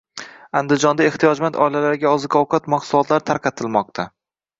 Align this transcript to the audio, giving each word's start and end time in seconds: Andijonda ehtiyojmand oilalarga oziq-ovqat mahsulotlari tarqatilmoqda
Andijonda 0.59 1.03
ehtiyojmand 1.09 1.59
oilalarga 1.65 2.13
oziq-ovqat 2.13 2.71
mahsulotlari 2.75 3.25
tarqatilmoqda 3.29 4.07